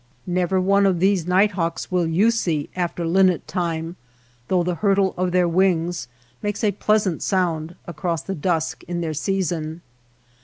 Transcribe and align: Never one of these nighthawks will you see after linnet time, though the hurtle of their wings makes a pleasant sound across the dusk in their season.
Never 0.25 0.59
one 0.59 0.87
of 0.87 0.99
these 0.99 1.27
nighthawks 1.27 1.91
will 1.91 2.07
you 2.07 2.31
see 2.31 2.71
after 2.75 3.05
linnet 3.05 3.47
time, 3.47 3.97
though 4.47 4.63
the 4.63 4.73
hurtle 4.73 5.13
of 5.15 5.31
their 5.31 5.47
wings 5.47 6.07
makes 6.41 6.63
a 6.63 6.71
pleasant 6.71 7.21
sound 7.21 7.75
across 7.85 8.23
the 8.23 8.33
dusk 8.33 8.81
in 8.87 9.01
their 9.01 9.13
season. 9.13 9.81